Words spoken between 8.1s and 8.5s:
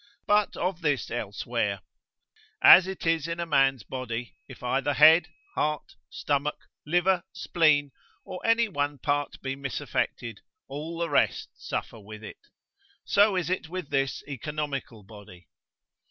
or